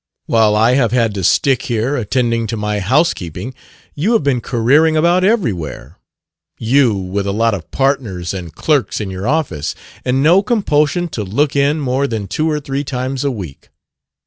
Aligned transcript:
While 0.25 0.55
I 0.55 0.73
have 0.73 0.91
had 0.93 1.13
to 1.13 1.23
stick 1.23 1.61
here, 1.61 1.95
attending 1.95 2.47
to 2.47 2.57
my 2.57 2.79
housekeeping, 2.79 3.53
you 3.93 4.13
have 4.13 4.23
been 4.23 4.41
careering 4.41 4.97
about 4.97 5.23
everywhere, 5.23 5.99
you 6.57 6.95
with 6.95 7.27
a 7.27 7.31
lot 7.31 7.53
of 7.53 7.69
partners 7.69 8.33
and 8.33 8.51
clerks 8.51 8.99
in 8.99 9.11
your 9.11 9.27
office, 9.27 9.75
and 10.03 10.23
no 10.23 10.41
compulsion 10.41 11.07
to 11.09 11.23
look 11.23 11.55
in 11.55 11.79
more 11.79 12.07
than 12.07 12.27
two 12.27 12.49
or 12.49 12.59
three 12.59 12.83
times 12.83 13.23
a 13.23 13.29
week. 13.29 13.69